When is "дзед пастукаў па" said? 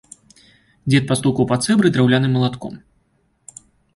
0.89-1.57